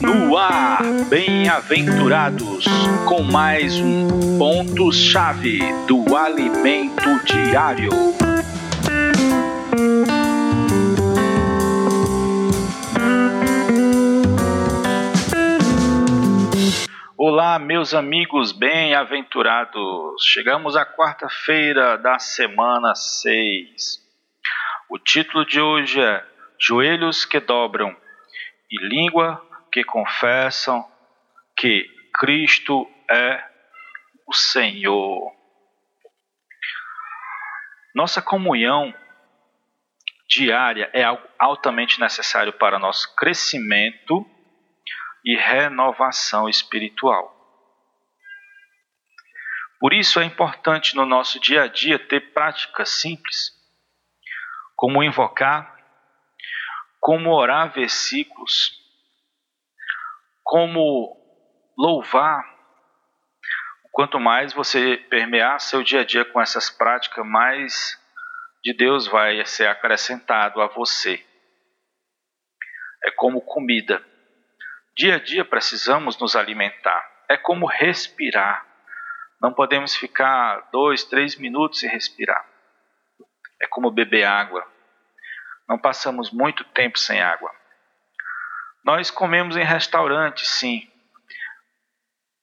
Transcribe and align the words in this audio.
No 0.00 0.36
ar, 0.36 0.82
bem-aventurados, 1.10 2.64
com 3.08 3.24
mais 3.24 3.74
um 3.80 4.38
ponto-chave 4.38 5.58
do 5.88 6.16
alimento 6.16 7.24
diário. 7.24 7.90
Olá, 17.16 17.58
meus 17.58 17.94
amigos 17.94 18.52
bem-aventurados. 18.52 20.24
Chegamos 20.24 20.76
à 20.76 20.86
quarta-feira 20.86 21.98
da 21.98 22.20
semana 22.20 22.94
6. 22.94 24.00
O 24.88 25.00
título 25.00 25.44
de 25.44 25.60
hoje 25.60 26.00
é 26.00 26.24
Joelhos 26.60 27.24
que 27.24 27.40
dobram 27.40 28.03
e 28.70 28.78
língua 28.78 29.44
que 29.70 29.84
confessam 29.84 30.88
que 31.56 31.88
Cristo 32.14 32.88
é 33.10 33.44
o 34.26 34.32
Senhor. 34.32 35.32
Nossa 37.94 38.20
comunhão 38.20 38.94
diária 40.28 40.90
é 40.92 41.04
algo 41.04 41.26
altamente 41.38 42.00
necessário 42.00 42.52
para 42.52 42.78
nosso 42.78 43.14
crescimento 43.14 44.26
e 45.24 45.36
renovação 45.36 46.48
espiritual. 46.48 47.32
Por 49.78 49.92
isso 49.92 50.18
é 50.18 50.24
importante 50.24 50.96
no 50.96 51.04
nosso 51.04 51.38
dia 51.40 51.62
a 51.62 51.66
dia 51.66 51.98
ter 51.98 52.32
práticas 52.32 52.88
simples, 52.88 53.52
como 54.74 55.02
invocar, 55.02 55.73
como 57.04 57.34
orar 57.34 57.70
versículos, 57.70 58.80
como 60.42 61.14
louvar. 61.76 62.42
Quanto 63.92 64.18
mais 64.18 64.54
você 64.54 64.96
permear 65.10 65.60
seu 65.60 65.82
dia 65.82 66.00
a 66.00 66.04
dia 66.04 66.24
com 66.24 66.40
essas 66.40 66.70
práticas, 66.70 67.22
mais 67.26 68.00
de 68.64 68.72
Deus 68.72 69.06
vai 69.06 69.44
ser 69.44 69.68
acrescentado 69.68 70.62
a 70.62 70.66
você. 70.66 71.22
É 73.04 73.10
como 73.10 73.42
comida. 73.42 74.02
Dia 74.96 75.16
a 75.16 75.22
dia 75.22 75.44
precisamos 75.44 76.18
nos 76.18 76.34
alimentar. 76.34 77.06
É 77.28 77.36
como 77.36 77.66
respirar. 77.66 78.66
Não 79.42 79.52
podemos 79.52 79.94
ficar 79.94 80.70
dois, 80.72 81.04
três 81.04 81.36
minutos 81.36 81.80
sem 81.80 81.90
respirar. 81.90 82.48
É 83.60 83.66
como 83.66 83.90
beber 83.90 84.24
água. 84.24 84.73
Não 85.68 85.78
passamos 85.78 86.30
muito 86.30 86.64
tempo 86.64 86.98
sem 86.98 87.20
água. 87.20 87.50
Nós 88.84 89.10
comemos 89.10 89.56
em 89.56 89.64
restaurantes, 89.64 90.48
sim, 90.48 90.86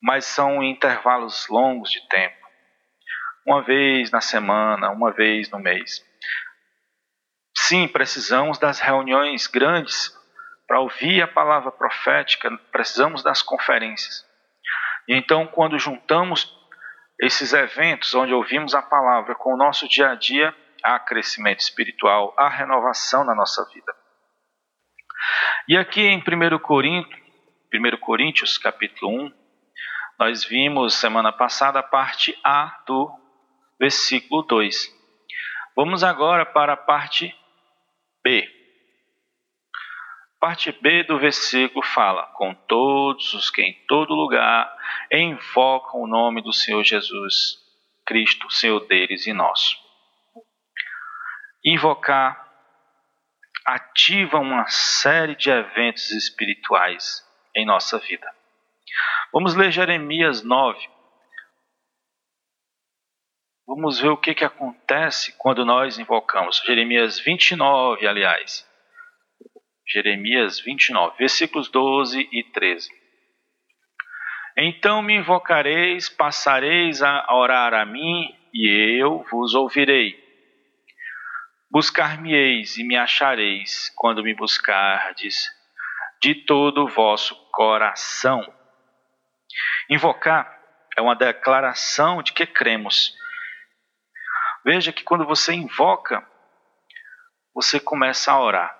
mas 0.02 0.26
são 0.26 0.64
intervalos 0.64 1.48
longos 1.48 1.92
de 1.92 2.08
tempo. 2.08 2.36
Uma 3.46 3.62
vez 3.62 4.10
na 4.10 4.22
semana, 4.22 4.90
uma 4.90 5.12
vez 5.12 5.50
no 5.52 5.60
mês. 5.60 6.04
Sim, 7.56 7.88
precisamos 7.88 8.58
das 8.58 8.80
reuniões 8.80 9.46
grandes 9.46 10.12
para 10.68 10.80
ouvir 10.80 11.22
a 11.22 11.28
palavra 11.28 11.72
profética, 11.72 12.50
precisamos 12.72 13.22
das 13.22 13.42
conferências. 13.42 14.26
E 15.08 15.14
então, 15.16 15.46
quando 15.46 15.78
juntamos 15.78 16.58
esses 17.22 17.54
eventos 17.54 18.16
onde 18.16 18.34
ouvimos 18.34 18.74
a 18.74 18.82
palavra 18.82 19.36
com 19.36 19.54
o 19.54 19.58
nosso 19.58 19.88
dia 19.88 20.10
a 20.10 20.16
dia, 20.16 20.56
há 20.84 21.00
crescimento 21.00 21.60
espiritual, 21.60 22.34
há 22.38 22.50
renovação 22.50 23.24
na 23.24 23.36
nossa 23.36 23.64
vida. 23.74 23.94
E 25.68 25.78
aqui 25.78 26.02
em 26.02 26.18
1 26.18 26.60
Coríntios, 26.60 27.20
1 27.74 27.98
Coríntios 27.98 28.58
capítulo 28.58 29.26
1, 29.26 29.34
nós 30.20 30.44
vimos 30.44 30.94
semana 30.96 31.32
passada 31.32 31.80
a 31.80 31.84
parte 31.84 32.38
A 32.44 32.84
do 32.86 33.12
versículo 33.80 34.44
2. 34.44 34.88
Vamos 35.76 36.04
agora 36.04 36.46
para 36.46 36.74
a 36.74 36.78
parte 36.78 37.36
B. 38.24 38.48
Parte 40.40 40.72
B 40.72 41.04
do 41.04 41.18
versículo 41.18 41.84
fala: 41.84 42.26
Com 42.34 42.54
todos 42.54 43.34
os 43.34 43.50
que 43.50 43.62
em 43.62 43.74
todo 43.88 44.14
lugar 44.14 44.72
invocam 45.12 46.02
o 46.02 46.08
nome 46.08 46.42
do 46.42 46.54
Senhor 46.54 46.84
Jesus, 46.84 47.58
Cristo, 48.06 48.52
Senhor 48.52 48.80
deles 48.88 49.26
e 49.26 49.34
nosso. 49.34 49.81
Invocar 51.64 52.50
ativa 53.66 54.40
uma 54.40 54.68
série 54.68 55.36
de 55.36 55.50
eventos 55.50 56.12
espirituais 56.12 57.24
em 57.56 57.66
nossa 57.66 58.00
vida. 58.00 58.28
Vamos 59.32 59.56
ler 59.56 59.72
Jeremias 59.72 60.44
9. 60.44 60.90
Vamos 63.68 64.00
ver 64.00 64.10
o 64.10 64.18
que, 64.18 64.34
que 64.34 64.44
acontece 64.44 65.34
quando 65.38 65.64
nós 65.64 65.98
invocamos. 65.98 66.62
Jeremias 66.66 67.20
29, 67.20 68.06
aliás. 68.08 68.68
Jeremias 69.88 70.60
29, 70.60 71.18
versículos 71.18 71.70
12 71.70 72.28
e 72.32 72.44
13. 72.52 72.90
Então 74.58 75.02
me 75.02 75.16
invocareis, 75.16 76.10
passareis 76.10 77.02
a 77.02 77.26
orar 77.34 77.74
a 77.74 77.86
mim, 77.86 78.36
e 78.54 79.00
eu 79.00 79.26
vos 79.32 79.54
ouvirei. 79.54 80.21
Buscar-me-eis 81.72 82.76
e 82.78 82.84
me 82.84 82.98
achareis, 82.98 83.90
quando 83.96 84.22
me 84.22 84.36
buscardes 84.36 85.50
de 86.22 86.36
todo 86.36 86.84
o 86.84 86.90
vosso 86.90 87.34
coração. 87.50 88.42
Invocar 89.90 90.60
é 90.98 91.02
uma 91.02 91.16
declaração 91.16 92.22
de 92.22 92.34
que 92.34 92.46
cremos. 92.46 93.16
Veja 94.66 94.92
que 94.92 95.02
quando 95.02 95.26
você 95.26 95.54
invoca, 95.54 96.28
você 97.56 97.80
começa 97.80 98.34
a 98.34 98.42
orar. 98.42 98.78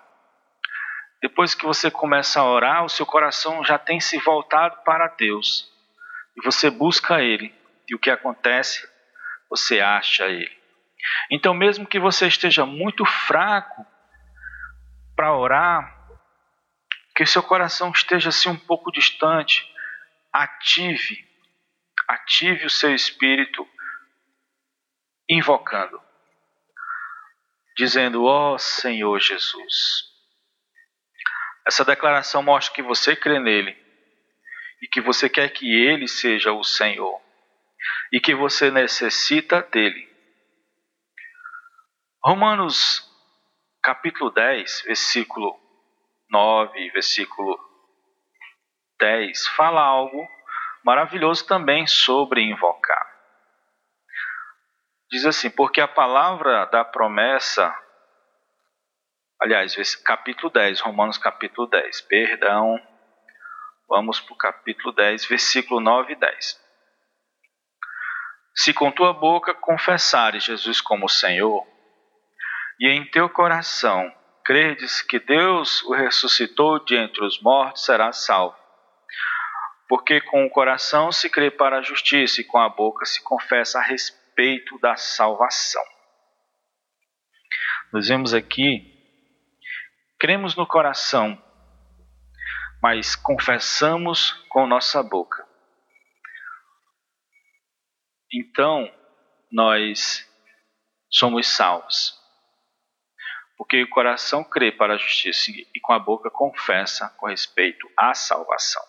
Depois 1.22 1.54
que 1.54 1.64
você 1.64 1.90
começa 1.90 2.40
a 2.40 2.44
orar, 2.44 2.84
o 2.84 2.90
seu 2.90 3.06
coração 3.06 3.64
já 3.64 3.78
tem 3.78 4.00
se 4.00 4.18
voltado 4.18 4.82
para 4.84 5.08
Deus. 5.08 5.66
E 6.36 6.44
você 6.44 6.68
busca 6.68 7.22
Ele. 7.22 7.54
E 7.88 7.94
o 7.94 7.98
que 7.98 8.10
acontece? 8.10 8.86
Você 9.48 9.80
acha 9.80 10.26
Ele. 10.26 10.61
Então, 11.30 11.54
mesmo 11.54 11.86
que 11.86 11.98
você 11.98 12.26
esteja 12.26 12.64
muito 12.64 13.04
fraco 13.04 13.86
para 15.16 15.36
orar, 15.36 16.02
que 17.14 17.26
seu 17.26 17.42
coração 17.42 17.90
esteja 17.90 18.30
assim 18.30 18.48
um 18.48 18.56
pouco 18.56 18.90
distante, 18.90 19.68
ative, 20.32 21.18
ative 22.08 22.66
o 22.66 22.70
seu 22.70 22.94
espírito 22.94 23.68
invocando, 25.28 26.00
dizendo: 27.76 28.24
Ó 28.24 28.54
oh, 28.54 28.58
Senhor 28.58 29.18
Jesus, 29.20 30.04
essa 31.66 31.84
declaração 31.84 32.42
mostra 32.42 32.74
que 32.74 32.82
você 32.82 33.14
crê 33.14 33.38
nele 33.38 33.76
e 34.82 34.88
que 34.88 35.00
você 35.00 35.28
quer 35.28 35.48
que 35.50 35.72
ele 35.72 36.08
seja 36.08 36.52
o 36.52 36.64
Senhor 36.64 37.20
e 38.12 38.20
que 38.20 38.34
você 38.34 38.70
necessita 38.70 39.62
dele. 39.62 40.11
Romanos 42.24 43.02
capítulo 43.82 44.30
10, 44.30 44.82
versículo 44.82 45.58
9, 46.30 46.90
versículo 46.90 47.58
10, 49.00 49.48
fala 49.48 49.82
algo 49.82 50.24
maravilhoso 50.84 51.44
também 51.46 51.86
sobre 51.86 52.42
invocar. 52.42 53.06
Diz 55.10 55.26
assim: 55.26 55.50
Porque 55.50 55.80
a 55.80 55.88
palavra 55.88 56.64
da 56.66 56.84
promessa 56.84 57.76
Aliás, 59.42 59.96
capítulo 59.96 60.52
10, 60.52 60.78
Romanos 60.82 61.18
capítulo 61.18 61.66
10, 61.66 62.02
perdão. 62.02 62.80
Vamos 63.88 64.20
para 64.20 64.34
o 64.34 64.38
capítulo 64.38 64.94
10, 64.94 65.26
versículo 65.26 65.80
9 65.80 66.12
e 66.12 66.14
10. 66.14 66.60
Se 68.54 68.72
com 68.72 68.92
tua 68.92 69.12
boca 69.12 69.52
confessares 69.52 70.44
Jesus 70.44 70.80
como 70.80 71.08
Senhor, 71.08 71.66
e 72.82 72.88
em 72.88 73.04
teu 73.04 73.28
coração 73.30 74.12
credes 74.44 75.02
que 75.02 75.20
Deus 75.20 75.84
o 75.84 75.94
ressuscitou 75.94 76.84
de 76.84 76.96
entre 76.96 77.24
os 77.24 77.40
mortos, 77.40 77.84
serás 77.84 78.24
salvo. 78.24 78.56
Porque 79.88 80.20
com 80.20 80.44
o 80.44 80.50
coração 80.50 81.12
se 81.12 81.30
crê 81.30 81.48
para 81.48 81.78
a 81.78 81.82
justiça 81.82 82.40
e 82.40 82.44
com 82.44 82.58
a 82.58 82.68
boca 82.68 83.06
se 83.06 83.22
confessa 83.22 83.78
a 83.78 83.82
respeito 83.82 84.76
da 84.80 84.96
salvação. 84.96 85.84
Nós 87.92 88.08
vemos 88.08 88.34
aqui 88.34 88.90
cremos 90.18 90.56
no 90.56 90.66
coração, 90.66 91.40
mas 92.82 93.14
confessamos 93.14 94.32
com 94.48 94.66
nossa 94.66 95.04
boca. 95.04 95.46
Então, 98.32 98.92
nós 99.52 100.28
somos 101.08 101.46
salvos. 101.46 102.21
Porque 103.62 103.80
o 103.80 103.88
coração 103.88 104.42
crê 104.42 104.72
para 104.72 104.94
a 104.94 104.96
justiça 104.96 105.52
e 105.52 105.80
com 105.80 105.92
a 105.92 105.98
boca 106.00 106.28
confessa 106.28 107.08
com 107.16 107.28
respeito 107.28 107.88
à 107.96 108.12
salvação. 108.12 108.82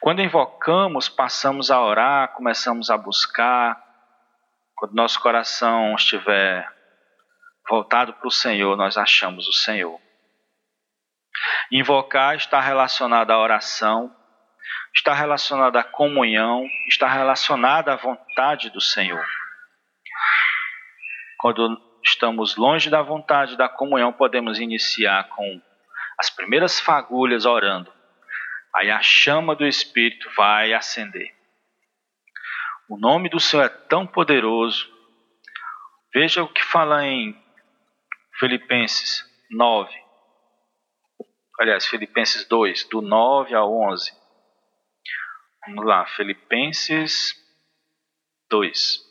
Quando 0.00 0.22
invocamos, 0.22 1.06
passamos 1.06 1.70
a 1.70 1.78
orar, 1.78 2.32
começamos 2.32 2.88
a 2.88 2.96
buscar. 2.96 3.78
Quando 4.74 4.94
nosso 4.94 5.20
coração 5.20 5.94
estiver 5.94 6.66
voltado 7.68 8.14
para 8.14 8.26
o 8.26 8.30
Senhor, 8.30 8.74
nós 8.74 8.96
achamos 8.96 9.46
o 9.46 9.52
Senhor. 9.52 10.00
Invocar 11.70 12.34
está 12.36 12.58
relacionado 12.58 13.30
à 13.30 13.38
oração, 13.38 14.10
está 14.94 15.12
relacionado 15.12 15.76
à 15.76 15.84
comunhão, 15.84 16.66
está 16.88 17.06
relacionado 17.06 17.90
à 17.90 17.96
vontade 17.96 18.70
do 18.70 18.80
Senhor. 18.80 19.26
Quando 21.38 21.89
estamos 22.02 22.56
longe 22.56 22.90
da 22.90 23.02
vontade 23.02 23.56
da 23.56 23.68
comunhão, 23.68 24.12
podemos 24.12 24.58
iniciar 24.58 25.28
com 25.28 25.60
as 26.18 26.30
primeiras 26.30 26.78
fagulhas 26.80 27.44
orando. 27.44 27.92
Aí 28.74 28.90
a 28.90 29.00
chama 29.02 29.54
do 29.54 29.66
Espírito 29.66 30.30
vai 30.36 30.72
acender. 30.72 31.34
O 32.88 32.98
nome 32.98 33.28
do 33.28 33.40
Senhor 33.40 33.64
é 33.64 33.68
tão 33.68 34.06
poderoso. 34.06 34.88
Veja 36.12 36.42
o 36.42 36.48
que 36.48 36.62
fala 36.62 37.06
em 37.06 37.36
Filipenses 38.38 39.24
9. 39.50 39.92
Aliás, 41.58 41.86
Filipenses 41.86 42.46
2, 42.48 42.88
do 42.88 43.00
9 43.00 43.54
ao 43.54 43.72
11. 43.90 44.12
Vamos 45.66 45.84
lá, 45.84 46.06
Filipenses 46.06 47.34
2. 48.48 49.09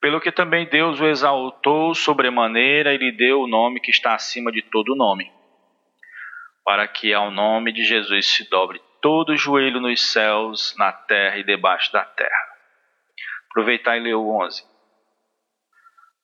Pelo 0.00 0.20
que 0.20 0.32
também 0.32 0.66
Deus 0.66 0.98
o 0.98 1.06
exaltou 1.06 1.94
sobremaneira 1.94 2.94
e 2.94 2.96
lhe 2.96 3.12
deu 3.12 3.42
o 3.42 3.46
nome 3.46 3.80
que 3.80 3.90
está 3.90 4.14
acima 4.14 4.50
de 4.50 4.62
todo 4.62 4.96
nome, 4.96 5.30
para 6.64 6.88
que 6.88 7.12
ao 7.12 7.30
nome 7.30 7.72
de 7.72 7.84
Jesus 7.84 8.26
se 8.26 8.48
dobre 8.48 8.80
todo 9.02 9.36
joelho 9.36 9.80
nos 9.80 10.12
céus, 10.12 10.74
na 10.78 10.92
terra 10.92 11.38
e 11.38 11.44
debaixo 11.44 11.92
da 11.92 12.04
terra. 12.04 12.48
Aproveitar 13.50 13.96
e 13.96 14.00
ler 14.00 14.14
o 14.14 14.30
11. 14.42 14.62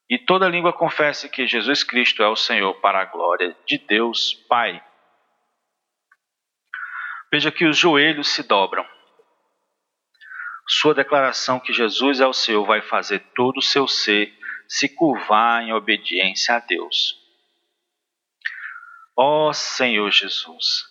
E 0.08 0.19
toda 0.19 0.49
língua 0.49 0.72
confesse 0.72 1.29
que 1.29 1.46
Jesus 1.46 1.82
Cristo 1.82 2.22
é 2.22 2.29
o 2.29 2.37
Senhor 2.37 2.75
para 2.81 3.00
a 3.00 3.05
glória 3.05 3.56
de 3.67 3.76
Deus 3.76 4.32
Pai. 4.49 4.82
Veja 7.32 7.50
que 7.50 7.67
os 7.67 7.76
joelhos 7.76 8.29
se 8.29 8.46
dobram. 8.46 8.87
Sua 10.68 10.94
declaração 10.94 11.60
que 11.60 11.72
Jesus 11.72 12.20
é 12.20 12.26
o 12.26 12.32
Senhor 12.32 12.66
vai 12.66 12.82
fazer 12.82 13.20
todo 13.34 13.58
o 13.58 13.62
seu 13.62 13.86
ser 13.86 14.36
se 14.68 14.88
curvar 14.88 15.62
em 15.62 15.72
obediência 15.72 16.56
a 16.56 16.58
Deus. 16.58 17.22
Ó 19.16 19.48
oh, 19.48 19.52
Senhor 19.52 20.10
Jesus, 20.10 20.84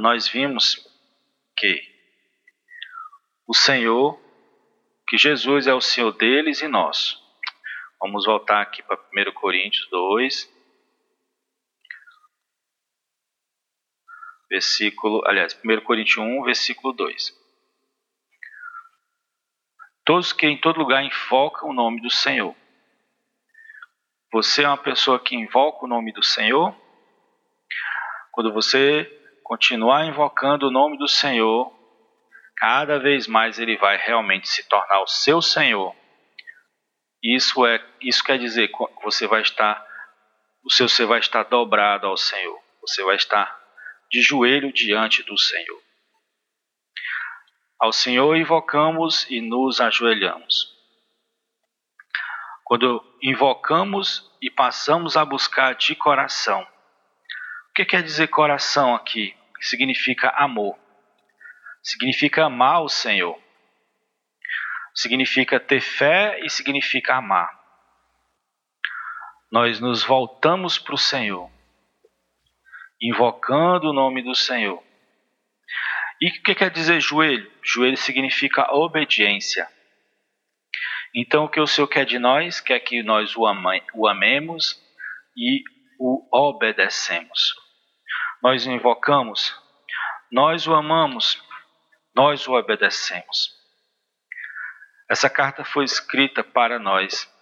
nós 0.00 0.26
vimos 0.26 0.76
que 1.56 1.80
o 3.46 3.54
Senhor, 3.54 4.18
que 5.06 5.16
Jesus 5.16 5.66
é 5.66 5.74
o 5.74 5.80
Senhor 5.80 6.12
deles 6.12 6.60
e 6.60 6.68
nós. 6.68 7.22
Vamos 8.00 8.24
voltar 8.24 8.62
aqui 8.62 8.82
para 8.82 8.96
1 8.96 9.32
Coríntios 9.32 9.88
2. 9.90 10.58
Versículo, 14.50 15.22
aliás, 15.26 15.58
1 15.64 15.80
Coríntios 15.82 16.18
1, 16.18 16.42
versículo 16.42 16.92
2. 16.94 17.37
Todos 20.08 20.32
que 20.32 20.46
em 20.46 20.56
todo 20.56 20.78
lugar 20.78 21.04
invocam 21.04 21.68
o 21.68 21.74
nome 21.74 22.00
do 22.00 22.10
Senhor. 22.10 22.56
Você 24.32 24.62
é 24.62 24.66
uma 24.66 24.78
pessoa 24.78 25.20
que 25.20 25.36
invoca 25.36 25.84
o 25.84 25.88
nome 25.88 26.12
do 26.12 26.22
Senhor? 26.22 26.74
Quando 28.32 28.52
você 28.52 29.04
continuar 29.44 30.06
invocando 30.06 30.68
o 30.68 30.70
nome 30.70 30.96
do 30.96 31.06
Senhor, 31.06 31.70
cada 32.56 32.98
vez 32.98 33.26
mais 33.26 33.58
ele 33.58 33.76
vai 33.76 33.98
realmente 33.98 34.48
se 34.48 34.66
tornar 34.66 35.02
o 35.02 35.06
seu 35.06 35.42
Senhor 35.42 35.94
isso 37.22 37.66
é, 37.66 37.84
isso 38.00 38.22
quer 38.22 38.38
dizer 38.38 38.68
que 38.68 38.76
você 39.02 39.26
vai 39.26 39.42
estar, 39.42 39.84
o 40.64 40.70
seu 40.70 40.88
ser 40.88 41.06
vai 41.06 41.18
estar 41.18 41.42
dobrado 41.44 42.06
ao 42.06 42.16
Senhor. 42.16 42.58
Você 42.80 43.02
vai 43.02 43.16
estar 43.16 43.58
de 44.10 44.22
joelho 44.22 44.72
diante 44.72 45.22
do 45.24 45.36
Senhor. 45.36 45.82
Ao 47.80 47.92
Senhor 47.92 48.36
invocamos 48.36 49.28
e 49.30 49.40
nos 49.40 49.80
ajoelhamos. 49.80 50.76
Quando 52.64 53.02
invocamos 53.22 54.30
e 54.42 54.50
passamos 54.50 55.16
a 55.16 55.24
buscar 55.24 55.74
de 55.74 55.94
coração. 55.94 56.62
O 56.62 57.74
que 57.74 57.84
quer 57.84 58.02
dizer 58.02 58.28
coração 58.28 58.94
aqui? 58.94 59.34
Significa 59.60 60.30
amor. 60.36 60.76
Significa 61.82 62.44
amar 62.44 62.82
o 62.82 62.88
Senhor 62.88 63.38
significa 64.98 65.60
ter 65.60 65.80
fé 65.80 66.40
e 66.44 66.50
significa 66.50 67.14
amar. 67.14 67.48
Nós 69.50 69.78
nos 69.78 70.02
voltamos 70.02 70.76
para 70.76 70.94
o 70.94 70.98
Senhor, 70.98 71.48
invocando 73.00 73.90
o 73.90 73.92
nome 73.92 74.22
do 74.22 74.34
Senhor. 74.34 74.82
E 76.20 76.28
o 76.28 76.42
que 76.42 76.54
quer 76.54 76.70
dizer 76.70 77.00
joelho? 77.00 77.50
Joelho 77.62 77.96
significa 77.96 78.72
obediência. 78.74 79.68
Então, 81.14 81.44
o 81.44 81.48
que 81.48 81.60
o 81.60 81.66
Senhor 81.66 81.86
quer 81.88 82.04
de 82.04 82.18
nós? 82.18 82.60
Quer 82.60 82.80
que 82.80 83.02
nós 83.02 83.36
o, 83.36 83.46
ame, 83.46 83.82
o 83.94 84.06
amemos 84.06 84.80
e 85.36 85.62
o 85.98 86.28
obedecemos. 86.32 87.54
Nós 88.42 88.66
o 88.66 88.70
invocamos, 88.70 89.54
nós 90.30 90.66
o 90.66 90.74
amamos, 90.74 91.42
nós 92.14 92.46
o 92.46 92.52
obedecemos. 92.52 93.56
Essa 95.10 95.30
carta 95.30 95.64
foi 95.64 95.84
escrita 95.84 96.44
para 96.44 96.78
nós. 96.78 97.32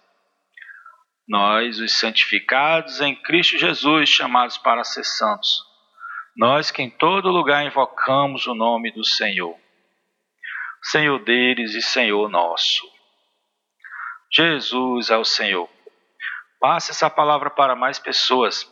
Nós, 1.27 1.79
os 1.79 1.99
santificados 1.99 3.01
em 3.01 3.13
Cristo 3.13 3.57
Jesus, 3.57 4.07
chamados 4.07 4.57
para 4.57 4.83
ser 4.85 5.03
santos. 5.03 5.66
Nós 6.37 6.69
que 6.69 6.83
em 6.83 6.89
todo 6.89 7.31
lugar 7.31 7.65
invocamos 7.65 8.45
o 8.45 8.53
nome 8.53 8.91
do 8.91 9.03
Senhor. 9.03 9.57
Senhor 10.83 11.17
deles 11.23 11.73
e 11.73 11.81
Senhor 11.81 12.29
nosso. 12.29 12.83
Jesus 14.31 15.09
é 15.09 15.17
o 15.17 15.25
Senhor. 15.25 15.67
Passe 16.59 16.91
essa 16.91 17.09
palavra 17.09 17.49
para 17.49 17.75
mais 17.75 17.97
pessoas. 17.97 18.71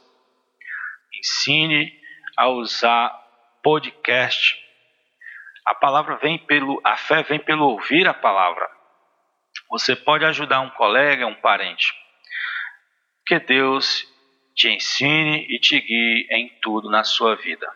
Ensine 1.18 1.92
a 2.38 2.50
usar 2.50 3.10
podcast. 3.64 4.56
A 5.66 5.74
palavra 5.74 6.18
vem 6.18 6.38
pelo, 6.38 6.80
a 6.84 6.96
fé 6.96 7.24
vem 7.24 7.40
pelo 7.40 7.66
ouvir 7.66 8.08
a 8.08 8.14
palavra. 8.14 8.70
Você 9.72 9.96
pode 9.96 10.24
ajudar 10.24 10.62
um 10.62 10.70
colega, 10.70 11.26
um 11.26 11.42
parente. 11.42 11.92
Que 13.26 13.40
Deus 13.40 14.08
te 14.56 14.70
ensine 14.70 15.46
e 15.50 15.60
te 15.60 15.80
guie 15.82 16.28
em 16.32 16.50
tudo 16.62 16.90
na 16.90 17.04
sua 17.04 17.36
vida. 17.36 17.68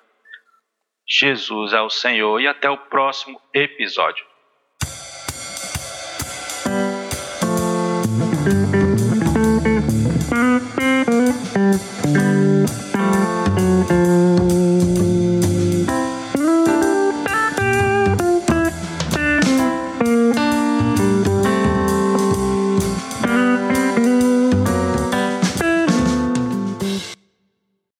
Jesus 1.08 1.74
é 1.74 1.82
o 1.82 1.90
Senhor 1.90 2.40
e 2.40 2.48
até 2.48 2.70
o 2.70 2.78
próximo 2.78 3.40
episódio. 3.54 4.26